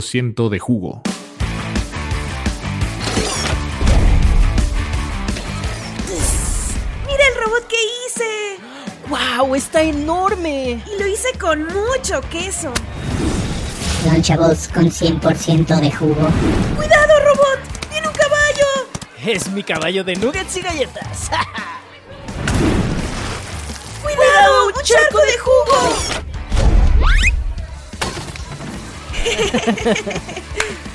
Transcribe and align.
de 0.00 0.58
jugo. 0.60 1.02
¡Mira 7.06 7.24
el 7.26 7.34
robot 7.42 7.66
que 7.66 7.76
hice! 8.06 8.58
¡Wow! 9.08 9.56
¡Está 9.56 9.82
enorme! 9.82 10.80
Y 10.86 10.98
lo 11.00 11.06
hice 11.08 11.36
con 11.38 11.66
mucho 11.66 12.20
queso. 12.30 12.72
Lunchables 14.04 14.68
con 14.68 14.84
100% 14.86 15.80
de 15.80 15.90
jugo. 15.90 16.28
¡Cuidado, 16.76 17.18
robot! 17.24 17.58
¡Tiene 17.90 18.06
un 18.06 18.14
caballo! 18.14 18.66
Es 19.26 19.50
mi 19.50 19.64
caballo 19.64 20.04
de 20.04 20.14
nuggets 20.14 20.56
y 20.58 20.60
galletas. 20.60 21.28
¡Cuidado! 24.02 24.66
¡Un 24.68 24.74
charco 24.84 25.18
de 25.18 25.38
jugo! 25.38 26.27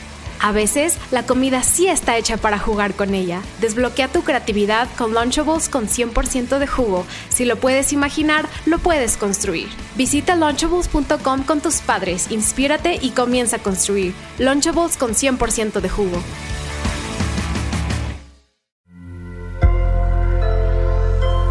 A 0.43 0.51
veces, 0.51 0.97
la 1.09 1.25
comida 1.25 1.63
sí 1.63 1.87
está 1.87 2.17
hecha 2.17 2.35
para 2.35 2.59
jugar 2.59 2.95
con 2.95 3.15
ella. 3.15 3.41
Desbloquea 3.61 4.09
tu 4.09 4.23
creatividad 4.23 4.89
con 4.97 5.13
Lunchables 5.13 5.69
con 5.69 5.87
100% 5.87 6.59
de 6.59 6.67
jugo. 6.67 7.05
Si 7.29 7.45
lo 7.45 7.55
puedes 7.55 7.93
imaginar, 7.93 8.49
lo 8.65 8.77
puedes 8.77 9.15
construir. 9.15 9.69
Visita 9.95 10.35
Lunchables.com 10.35 11.43
con 11.43 11.61
tus 11.61 11.79
padres, 11.79 12.29
inspírate 12.29 12.99
y 13.01 13.11
comienza 13.11 13.55
a 13.55 13.59
construir. 13.59 14.13
Lunchables 14.37 14.97
con 14.97 15.11
100% 15.11 15.79
de 15.79 15.87
jugo. 15.87 16.21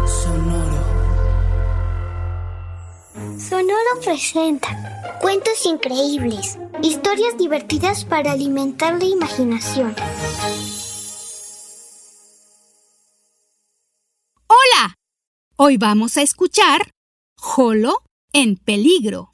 Sonoro. 0.05 0.83
Sonoro 3.39 3.99
presenta 4.03 4.92
cuentos 5.23 5.65
increíbles, 5.65 6.59
historias 6.81 7.37
divertidas 7.37 8.03
para 8.03 8.33
alimentar 8.33 8.99
la 8.99 9.05
imaginación. 9.05 9.95
Hola, 14.47 14.95
hoy 15.55 15.77
vamos 15.77 16.17
a 16.17 16.23
escuchar 16.23 16.91
Jolo 17.37 18.01
en 18.33 18.57
peligro. 18.57 19.31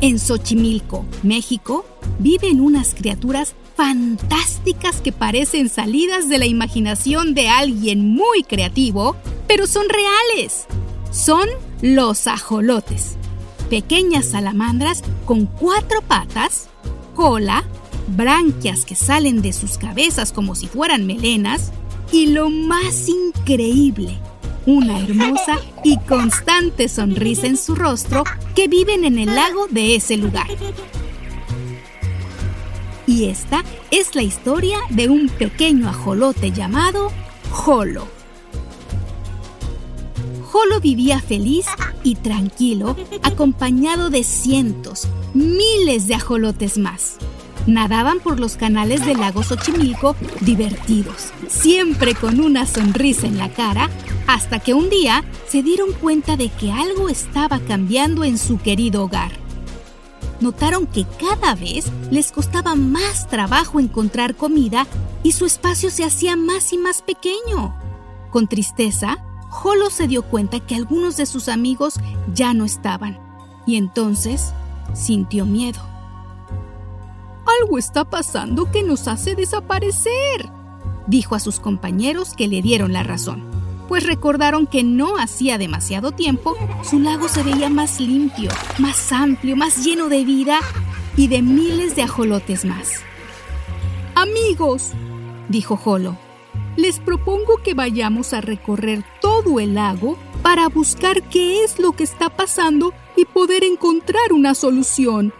En 0.00 0.18
Xochimilco, 0.18 1.06
México, 1.22 1.86
viven 2.18 2.60
unas 2.60 2.92
criaturas 2.94 3.54
fantásticas 3.76 5.00
que 5.00 5.12
parecen 5.12 5.68
salidas 5.68 6.28
de 6.28 6.38
la 6.38 6.46
imaginación 6.46 7.34
de 7.34 7.48
alguien 7.48 8.08
muy 8.16 8.42
creativo, 8.42 9.14
pero 9.46 9.68
son 9.68 9.86
reales. 9.88 10.66
Son 11.12 11.48
los 11.84 12.28
ajolotes, 12.28 13.16
pequeñas 13.68 14.30
salamandras 14.30 15.02
con 15.26 15.44
cuatro 15.44 16.00
patas, 16.00 16.68
cola, 17.14 17.62
branquias 18.06 18.86
que 18.86 18.94
salen 18.94 19.42
de 19.42 19.52
sus 19.52 19.76
cabezas 19.76 20.32
como 20.32 20.54
si 20.54 20.66
fueran 20.66 21.06
melenas 21.06 21.72
y 22.10 22.28
lo 22.28 22.48
más 22.48 23.06
increíble, 23.06 24.16
una 24.64 24.98
hermosa 24.98 25.58
y 25.84 25.98
constante 25.98 26.88
sonrisa 26.88 27.48
en 27.48 27.58
su 27.58 27.74
rostro 27.74 28.24
que 28.54 28.66
viven 28.66 29.04
en 29.04 29.18
el 29.18 29.34
lago 29.34 29.66
de 29.68 29.94
ese 29.94 30.16
lugar. 30.16 30.46
Y 33.06 33.26
esta 33.26 33.62
es 33.90 34.14
la 34.14 34.22
historia 34.22 34.78
de 34.88 35.10
un 35.10 35.28
pequeño 35.28 35.90
ajolote 35.90 36.50
llamado 36.50 37.12
Jolo. 37.50 38.13
Jolo 40.54 40.78
vivía 40.78 41.20
feliz 41.20 41.66
y 42.04 42.14
tranquilo, 42.14 42.94
acompañado 43.24 44.08
de 44.08 44.22
cientos, 44.22 45.08
miles 45.34 46.06
de 46.06 46.14
ajolotes 46.14 46.78
más. 46.78 47.16
Nadaban 47.66 48.20
por 48.20 48.38
los 48.38 48.54
canales 48.54 49.04
del 49.04 49.18
lago 49.18 49.42
Xochimilco 49.42 50.14
divertidos, 50.42 51.32
siempre 51.48 52.14
con 52.14 52.38
una 52.38 52.66
sonrisa 52.66 53.26
en 53.26 53.36
la 53.36 53.48
cara, 53.48 53.90
hasta 54.28 54.60
que 54.60 54.74
un 54.74 54.90
día 54.90 55.24
se 55.48 55.64
dieron 55.64 55.90
cuenta 55.90 56.36
de 56.36 56.50
que 56.50 56.70
algo 56.70 57.08
estaba 57.08 57.58
cambiando 57.58 58.22
en 58.22 58.38
su 58.38 58.58
querido 58.58 59.02
hogar 59.02 59.32
notaron 60.40 60.86
que 60.86 61.06
cada 61.18 61.54
vez 61.54 61.86
les 62.10 62.30
costaba 62.30 62.74
más 62.74 63.28
trabajo 63.28 63.80
encontrar 63.80 64.36
comida 64.36 64.86
y 65.22 65.32
su 65.32 65.46
espacio 65.46 65.90
se 65.90 66.04
hacía 66.04 66.36
más 66.36 66.72
y 66.72 66.78
más 66.78 67.00
pequeño. 67.00 67.74
Con 68.30 68.46
tristeza, 68.46 69.24
Jolo 69.54 69.88
se 69.88 70.08
dio 70.08 70.24
cuenta 70.24 70.58
que 70.58 70.74
algunos 70.74 71.16
de 71.16 71.26
sus 71.26 71.48
amigos 71.48 71.94
ya 72.34 72.54
no 72.54 72.64
estaban 72.64 73.20
y 73.66 73.76
entonces 73.76 74.52
sintió 74.94 75.46
miedo. 75.46 75.80
Algo 77.60 77.78
está 77.78 78.04
pasando 78.04 78.68
que 78.72 78.82
nos 78.82 79.06
hace 79.06 79.36
desaparecer, 79.36 80.50
dijo 81.06 81.36
a 81.36 81.40
sus 81.40 81.60
compañeros 81.60 82.34
que 82.34 82.48
le 82.48 82.62
dieron 82.62 82.92
la 82.92 83.04
razón 83.04 83.54
pues 83.88 84.06
recordaron 84.06 84.66
que 84.66 84.82
no 84.82 85.18
hacía 85.18 85.58
demasiado 85.58 86.10
tiempo 86.10 86.56
su 86.82 86.98
lago 86.98 87.28
se 87.28 87.42
veía 87.42 87.68
más 87.68 88.00
limpio, 88.00 88.50
más 88.78 89.12
amplio, 89.12 89.56
más 89.56 89.84
lleno 89.84 90.08
de 90.08 90.24
vida 90.24 90.58
y 91.16 91.28
de 91.28 91.42
miles 91.42 91.94
de 91.94 92.02
ajolotes 92.02 92.64
más. 92.64 93.02
Amigos, 94.14 94.92
dijo 95.48 95.76
Jolo, 95.76 96.16
les 96.76 96.98
propongo 96.98 97.56
que 97.62 97.74
vayamos 97.74 98.32
a 98.32 98.40
recorrer 98.40 99.04
todo 99.20 99.60
el 99.60 99.74
lago 99.74 100.16
para 100.42 100.68
buscar 100.68 101.22
qué 101.28 101.64
es 101.64 101.78
lo 101.78 101.92
que 101.92 102.04
está 102.04 102.28
pasando 102.30 102.92
y 103.16 103.24
poder 103.24 103.64
encontrar 103.64 104.32
una 104.32 104.54
solución. 104.54 105.32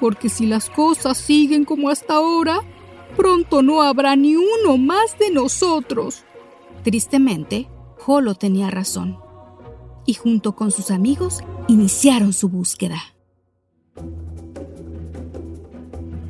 Porque 0.00 0.28
si 0.28 0.46
las 0.46 0.70
cosas 0.70 1.18
siguen 1.18 1.64
como 1.64 1.90
hasta 1.90 2.14
ahora, 2.14 2.60
pronto 3.16 3.62
no 3.62 3.82
habrá 3.82 4.16
ni 4.16 4.36
uno 4.36 4.78
más 4.78 5.18
de 5.18 5.30
nosotros. 5.30 6.24
Tristemente, 6.84 7.68
Jolo 7.98 8.34
tenía 8.34 8.70
razón. 8.70 9.18
Y 10.06 10.14
junto 10.14 10.54
con 10.54 10.70
sus 10.70 10.90
amigos 10.90 11.40
iniciaron 11.66 12.32
su 12.32 12.48
búsqueda. 12.48 13.17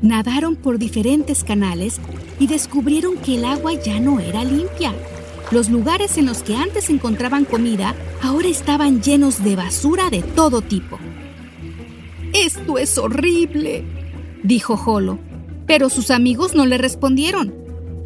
Nadaron 0.09 0.57
por 0.57 0.79
diferentes 0.79 1.45
canales 1.45 2.01
y 2.41 2.47
descubrieron 2.47 3.19
que 3.19 3.35
el 3.35 3.45
agua 3.45 3.75
ya 3.75 4.01
no 4.01 4.21
era 4.21 4.43
limpia. 4.43 4.95
Los 5.51 5.69
lugares 5.69 6.17
en 6.17 6.25
los 6.25 6.43
que 6.43 6.57
antes 6.57 6.89
encontraban 6.89 7.45
comida 7.45 7.95
ahora 8.23 8.49
estaban 8.49 9.03
llenos 9.03 9.45
de 9.45 9.55
basura 9.55 10.09
de 10.09 10.23
todo 10.23 10.63
tipo. 10.63 10.99
Esto 12.33 12.79
es 12.79 12.97
horrible, 12.97 13.85
dijo 14.43 14.79
Jolo, 14.79 15.19
pero 15.67 15.91
sus 15.91 16.11
amigos 16.11 16.55
no 16.55 16.65
le 16.65 16.79
respondieron. 16.79 17.55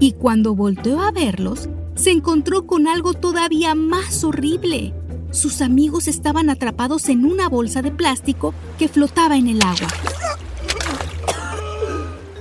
Y 0.01 0.15
cuando 0.15 0.57
volteó 0.57 1.03
a 1.03 1.13
verlos, 1.13 1.69
se 1.95 2.11
encontró 2.11 2.67
con 2.67 2.89
algo 2.89 3.15
todavía 3.15 3.77
más 3.77 4.25
horrible. 4.25 4.93
Sus 5.31 5.60
amigos 5.63 6.09
estaban 6.09 6.51
atrapados 6.51 7.09
en 7.09 7.25
una 7.25 7.48
bolsa 7.48 7.81
de 7.81 7.93
plástico 7.93 8.55
que 8.77 8.89
flotaba 8.89 9.37
en 9.37 9.47
el 9.47 9.63
agua. 9.63 9.87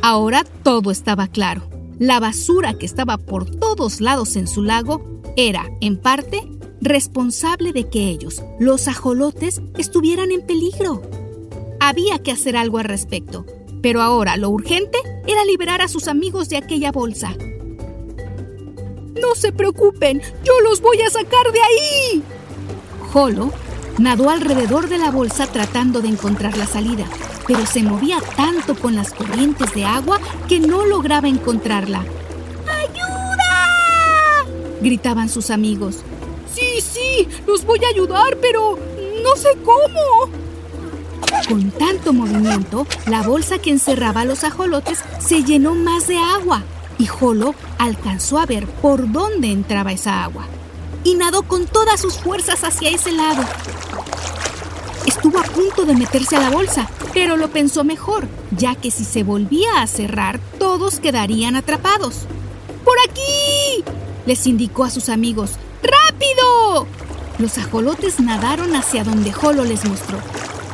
Ahora 0.01 0.44
todo 0.63 0.92
estaba 0.92 1.27
claro. 1.27 1.63
La 2.00 2.19
basura 2.19 2.74
que 2.74 2.86
estaba 2.86 3.18
por 3.18 3.50
todos 3.50 4.01
lados 4.01 4.36
en 4.36 4.48
su 4.48 4.63
lago 4.63 5.21
era, 5.38 5.69
en 5.80 5.98
parte, 5.98 6.48
responsable 6.81 7.74
de 7.74 7.88
que 7.89 8.09
ellos, 8.09 8.42
los 8.59 8.88
ajolotes, 8.88 9.62
estuvieran 9.77 10.31
en 10.31 10.45
peligro. 10.45 11.03
Había 11.80 12.19
que 12.19 12.31
hacer 12.31 12.57
algo 12.57 12.80
al 12.80 12.86
respecto, 12.86 13.45
pero 13.81 14.01
ahora 14.01 14.38
lo 14.38 14.50
urgente 14.50 14.98
era 15.27 15.45
liberar 15.45 15.81
a 15.81 15.88
sus 15.88 16.07
amigos 16.07 16.50
de 16.50 16.57
aquella 16.57 16.92
bolsa. 16.92 17.36
No 19.21 19.36
se 19.36 19.51
preocupen, 19.51 20.21
yo 20.44 20.54
los 20.62 20.81
voy 20.81 21.01
a 21.01 21.09
sacar 21.12 21.51
de 21.51 21.59
ahí. 21.59 22.24
Jolo 23.13 23.51
nadó 24.00 24.31
alrededor 24.31 24.89
de 24.89 24.97
la 24.97 25.12
bolsa 25.12 25.45
tratando 25.45 26.01
de 26.01 26.07
encontrar 26.07 26.57
la 26.57 26.65
salida, 26.65 27.06
pero 27.48 27.66
se 27.66 27.84
movía 27.84 28.20
tanto 28.36 28.76
con 28.76 28.96
las 28.96 29.14
corrientes 29.14 29.74
de 29.74 29.86
agua 29.86 30.20
que 30.48 30.60
no 30.60 30.86
lograba 30.86 31.28
encontrarla. 31.28 32.04
¡Ayuda! 32.68 34.46
gritaban 34.82 35.30
sus 35.30 35.50
amigos. 35.50 35.98
Sí, 36.54 36.82
sí, 36.82 37.28
los 37.48 37.66
voy 37.66 37.80
a 37.86 37.90
ayudar, 37.90 38.38
pero 38.42 38.78
no 39.24 39.36
sé 39.36 39.50
cómo. 39.64 40.32
Con 41.48 41.72
tanto 41.72 42.14
movimiento, 42.14 42.86
la 43.08 43.24
bolsa 43.24 43.60
que 43.60 43.72
encerraba 43.72 44.22
a 44.22 44.26
los 44.26 44.44
ajolotes 44.44 45.04
se 45.20 45.44
llenó 45.44 45.76
más 45.76 46.08
de 46.08 46.18
agua 46.18 46.64
y 46.98 47.08
Jolo 47.08 47.56
alcanzó 47.78 48.40
a 48.40 48.46
ver 48.46 48.68
por 48.68 49.12
dónde 49.12 49.52
entraba 49.52 49.92
esa 49.92 50.24
agua 50.24 50.46
y 51.04 51.16
nadó 51.16 51.44
con 51.44 51.66
todas 51.66 52.00
sus 52.00 52.18
fuerzas 52.18 52.64
hacia 52.64 52.90
ese 52.90 53.12
lado. 53.12 53.44
Estuvo 55.21 55.38
a 55.38 55.44
punto 55.44 55.85
de 55.85 55.94
meterse 55.94 56.35
a 56.35 56.39
la 56.39 56.50
bolsa, 56.50 56.89
pero 57.13 57.38
lo 57.38 57.51
pensó 57.51 57.83
mejor, 57.83 58.27
ya 58.57 58.73
que 58.73 58.89
si 58.89 59.03
se 59.03 59.21
volvía 59.21 59.83
a 59.83 59.85
cerrar, 59.85 60.39
todos 60.57 61.00
quedarían 61.00 61.56
atrapados. 61.56 62.25
¡Por 62.83 62.97
aquí! 63.07 63.83
les 64.25 64.47
indicó 64.47 64.83
a 64.83 64.89
sus 64.89 65.09
amigos. 65.09 65.51
¡Rápido! 65.83 66.88
Los 67.38 67.59
ajolotes 67.59 68.19
nadaron 68.19 68.75
hacia 68.75 69.03
donde 69.03 69.31
Jolo 69.31 69.63
les 69.63 69.85
mostró. 69.85 70.18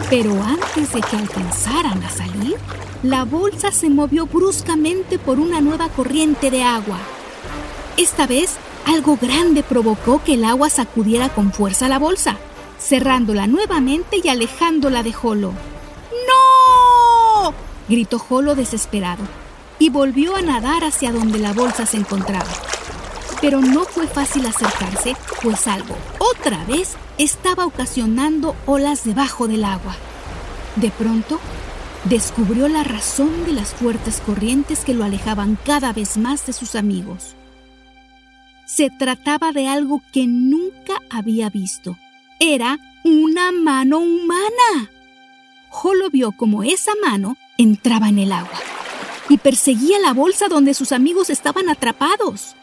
Pero 0.09 0.31
antes 0.41 0.93
de 0.93 1.01
que 1.01 1.17
alcanzaran 1.17 2.01
a 2.01 2.09
salir, 2.09 2.55
la 3.03 3.25
bolsa 3.25 3.73
se 3.73 3.89
movió 3.89 4.27
bruscamente 4.27 5.19
por 5.19 5.41
una 5.41 5.59
nueva 5.59 5.89
corriente 5.89 6.51
de 6.51 6.63
agua. 6.63 6.99
Esta 7.97 8.25
vez, 8.25 8.55
algo 8.85 9.17
grande 9.21 9.61
provocó 9.61 10.23
que 10.23 10.35
el 10.35 10.45
agua 10.45 10.69
sacudiera 10.69 11.27
con 11.27 11.51
fuerza 11.51 11.89
la 11.89 11.99
bolsa, 11.99 12.37
cerrándola 12.87 13.47
nuevamente 13.47 14.21
y 14.23 14.29
alejándola 14.29 15.03
de 15.03 15.11
Jolo. 15.11 15.51
¡No! 16.27 17.53
gritó 17.89 18.17
Jolo 18.17 18.55
desesperado 18.55 19.23
y 19.77 19.89
volvió 19.89 20.35
a 20.37 20.41
nadar 20.41 20.85
hacia 20.85 21.11
donde 21.11 21.39
la 21.39 21.51
bolsa 21.51 21.85
se 21.85 21.97
encontraba. 21.97 22.47
Pero 23.41 23.59
no 23.59 23.83
fue 23.83 24.07
fácil 24.07 24.45
acercarse, 24.45 25.15
pues 25.43 25.67
algo, 25.67 25.95
otra 26.17 26.63
vez, 26.63 26.95
estaba 27.17 27.65
ocasionando 27.65 28.55
olas 28.65 29.03
debajo 29.03 29.47
del 29.47 29.65
agua. 29.65 29.95
De 30.77 30.89
pronto, 30.89 31.39
descubrió 32.05 32.67
la 32.69 32.83
razón 32.83 33.45
de 33.45 33.51
las 33.51 33.73
fuertes 33.73 34.21
corrientes 34.25 34.85
que 34.85 34.93
lo 34.93 35.03
alejaban 35.03 35.57
cada 35.65 35.91
vez 35.91 36.17
más 36.17 36.45
de 36.47 36.53
sus 36.53 36.75
amigos. 36.75 37.35
Se 38.65 38.89
trataba 38.89 39.51
de 39.51 39.67
algo 39.67 40.01
que 40.11 40.25
nunca 40.25 41.01
había 41.09 41.49
visto. 41.49 41.97
Era 42.39 42.79
una 43.03 43.51
mano 43.51 43.99
humana. 43.99 44.91
Jolo 45.69 46.09
vio 46.09 46.31
como 46.31 46.63
esa 46.63 46.91
mano 47.01 47.37
entraba 47.57 48.09
en 48.09 48.19
el 48.19 48.31
agua 48.31 48.59
y 49.29 49.37
perseguía 49.37 49.99
la 49.99 50.13
bolsa 50.13 50.47
donde 50.47 50.73
sus 50.73 50.91
amigos 50.91 51.29
estaban 51.29 51.69
atrapados. 51.69 52.55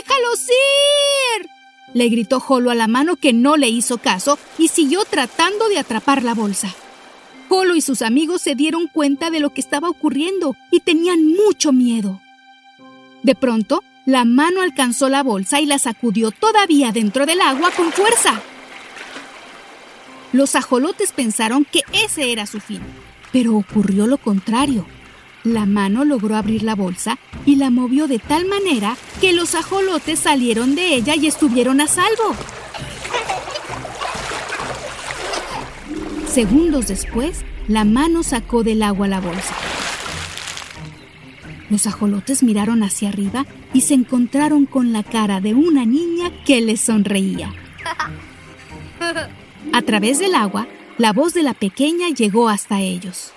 ¡Déjalos 0.00 0.46
ir! 0.48 1.48
Le 1.94 2.08
gritó 2.08 2.40
Jolo 2.40 2.70
a 2.70 2.74
la 2.74 2.86
mano 2.86 3.16
que 3.16 3.32
no 3.32 3.56
le 3.56 3.68
hizo 3.68 3.98
caso 3.98 4.38
y 4.58 4.68
siguió 4.68 5.04
tratando 5.04 5.68
de 5.68 5.78
atrapar 5.78 6.22
la 6.22 6.34
bolsa. 6.34 6.74
Jolo 7.48 7.74
y 7.74 7.80
sus 7.80 8.02
amigos 8.02 8.42
se 8.42 8.54
dieron 8.54 8.88
cuenta 8.88 9.30
de 9.30 9.40
lo 9.40 9.50
que 9.50 9.62
estaba 9.62 9.88
ocurriendo 9.88 10.54
y 10.70 10.80
tenían 10.80 11.24
mucho 11.24 11.72
miedo. 11.72 12.20
De 13.22 13.34
pronto, 13.34 13.82
la 14.04 14.24
mano 14.24 14.60
alcanzó 14.60 15.08
la 15.08 15.22
bolsa 15.22 15.60
y 15.60 15.66
la 15.66 15.78
sacudió 15.78 16.30
todavía 16.30 16.92
dentro 16.92 17.24
del 17.24 17.40
agua 17.40 17.70
con 17.70 17.90
fuerza. 17.92 18.42
Los 20.32 20.56
ajolotes 20.56 21.12
pensaron 21.12 21.64
que 21.64 21.80
ese 21.92 22.32
era 22.32 22.46
su 22.46 22.60
fin, 22.60 22.82
pero 23.32 23.56
ocurrió 23.56 24.06
lo 24.06 24.18
contrario. 24.18 24.84
La 25.42 25.64
mano 25.64 26.04
logró 26.04 26.36
abrir 26.36 26.62
la 26.62 26.74
bolsa 26.74 27.18
y 27.46 27.56
la 27.56 27.70
movió 27.70 28.08
de 28.08 28.18
tal 28.18 28.46
manera 28.46 28.96
que 29.20 29.32
los 29.32 29.54
ajolotes 29.54 30.18
salieron 30.18 30.74
de 30.74 30.94
ella 30.94 31.14
y 31.14 31.26
estuvieron 31.26 31.80
a 31.80 31.86
salvo. 31.86 32.34
Segundos 36.30 36.88
después, 36.88 37.44
la 37.66 37.84
mano 37.84 38.22
sacó 38.22 38.62
del 38.62 38.82
agua 38.82 39.08
la 39.08 39.20
bolsa. 39.20 39.54
Los 41.70 41.86
ajolotes 41.86 42.42
miraron 42.42 42.82
hacia 42.82 43.08
arriba 43.08 43.46
y 43.72 43.80
se 43.82 43.94
encontraron 43.94 44.66
con 44.66 44.92
la 44.92 45.02
cara 45.02 45.40
de 45.40 45.54
una 45.54 45.86
niña 45.86 46.30
que 46.44 46.60
les 46.60 46.80
sonreía. 46.82 47.52
A 49.78 49.82
través 49.82 50.18
del 50.18 50.34
agua, 50.34 50.66
la 50.96 51.12
voz 51.12 51.34
de 51.34 51.44
la 51.44 51.54
pequeña 51.54 52.08
llegó 52.08 52.48
hasta 52.48 52.80
ellos. 52.80 53.30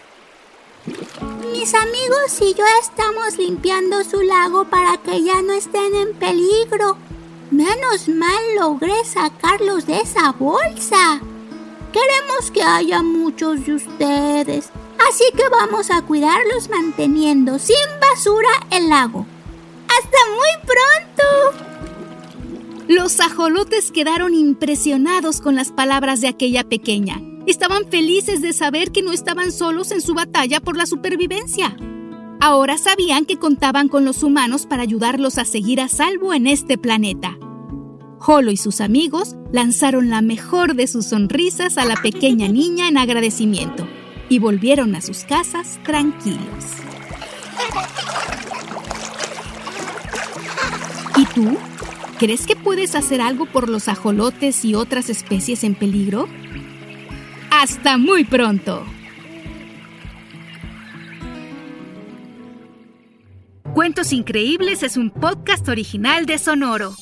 Mis 1.51 1.75
amigos 1.75 2.41
y 2.41 2.55
yo 2.55 2.63
estamos 2.81 3.37
limpiando 3.37 4.03
su 4.03 4.23
lago 4.23 4.65
para 4.65 4.97
que 4.97 5.21
ya 5.21 5.43
no 5.43 5.53
estén 5.53 5.93
en 5.93 6.15
peligro. 6.15 6.97
Menos 7.51 8.07
mal 8.07 8.41
logré 8.59 9.05
sacarlos 9.05 9.85
de 9.85 10.01
esa 10.01 10.31
bolsa. 10.31 11.21
Queremos 11.93 12.49
que 12.51 12.63
haya 12.63 13.03
muchos 13.03 13.63
de 13.67 13.75
ustedes, 13.75 14.69
así 15.07 15.25
que 15.37 15.47
vamos 15.47 15.91
a 15.91 16.01
cuidarlos 16.01 16.69
manteniendo 16.71 17.59
sin 17.59 17.75
basura 17.99 18.49
el 18.71 18.89
lago. 18.89 19.27
¡Hasta 19.87 20.17
muy 20.31 20.65
pronto! 20.65 21.10
Los 22.87 23.19
ajolotes 23.19 23.91
quedaron 23.91 24.33
impresionados 24.33 25.41
con 25.41 25.55
las 25.55 25.71
palabras 25.71 26.21
de 26.21 26.27
aquella 26.27 26.63
pequeña. 26.63 27.21
Estaban 27.45 27.87
felices 27.89 28.41
de 28.41 28.53
saber 28.53 28.91
que 28.91 29.01
no 29.01 29.11
estaban 29.11 29.51
solos 29.51 29.91
en 29.91 30.01
su 30.01 30.13
batalla 30.13 30.59
por 30.59 30.77
la 30.77 30.85
supervivencia. 30.85 31.75
Ahora 32.39 32.77
sabían 32.77 33.25
que 33.25 33.37
contaban 33.37 33.87
con 33.87 34.03
los 34.03 34.23
humanos 34.23 34.65
para 34.65 34.83
ayudarlos 34.83 35.37
a 35.37 35.45
seguir 35.45 35.79
a 35.79 35.87
salvo 35.87 36.33
en 36.33 36.47
este 36.47 36.77
planeta. 36.77 37.37
Jolo 38.17 38.51
y 38.51 38.57
sus 38.57 38.81
amigos 38.81 39.35
lanzaron 39.51 40.09
la 40.09 40.21
mejor 40.21 40.75
de 40.75 40.87
sus 40.87 41.07
sonrisas 41.07 41.77
a 41.77 41.85
la 41.85 41.95
pequeña 41.95 42.47
niña 42.47 42.87
en 42.87 42.97
agradecimiento 42.97 43.87
y 44.29 44.39
volvieron 44.39 44.95
a 44.95 45.01
sus 45.01 45.23
casas 45.23 45.79
tranquilos. 45.83 46.65
¿Y 51.17 51.25
tú? 51.25 51.57
¿Crees 52.21 52.45
que 52.45 52.55
puedes 52.55 52.93
hacer 52.93 53.19
algo 53.19 53.47
por 53.47 53.67
los 53.67 53.87
ajolotes 53.87 54.63
y 54.63 54.75
otras 54.75 55.09
especies 55.09 55.63
en 55.63 55.73
peligro? 55.73 56.27
Hasta 57.49 57.97
muy 57.97 58.25
pronto. 58.25 58.85
Cuentos 63.73 64.13
Increíbles 64.13 64.83
es 64.83 64.97
un 64.97 65.09
podcast 65.09 65.67
original 65.67 66.27
de 66.27 66.37
Sonoro. 66.37 66.93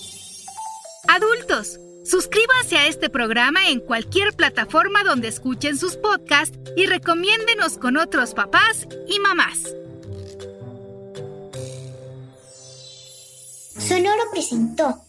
Adultos, 1.10 1.82
suscríbanse 2.06 2.78
a 2.78 2.88
este 2.88 3.10
programa 3.10 3.68
en 3.68 3.82
cualquier 3.82 4.34
plataforma 4.34 5.04
donde 5.04 5.28
escuchen 5.28 5.78
sus 5.78 5.98
podcasts 5.98 6.58
y 6.78 6.86
recomiéndenos 6.86 7.78
con 7.78 7.98
otros 7.98 8.34
papás 8.34 8.88
y 9.10 9.20
mamás. 9.20 9.76
Sonoro 13.78 14.24
presentó 14.32 15.09